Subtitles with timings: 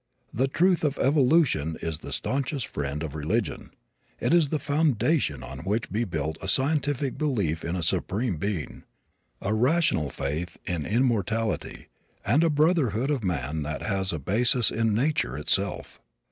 [0.33, 3.69] The truth of evolution is the stanchest friend of religion.
[4.19, 8.37] It is the foundation on which may be built a scientific belief in a Supreme
[8.37, 8.83] Being,
[9.43, 11.89] a rational faith in immortality
[12.25, 16.01] and a brotherhood of man that has a basis in nature itself.